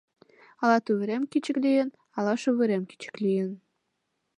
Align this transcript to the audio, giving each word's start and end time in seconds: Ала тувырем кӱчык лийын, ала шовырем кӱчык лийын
Ала 0.63 0.77
тувырем 0.85 1.23
кӱчык 1.31 1.57
лийын, 1.65 1.89
ала 2.17 2.33
шовырем 2.41 2.83
кӱчык 2.89 3.15
лийын 3.23 3.51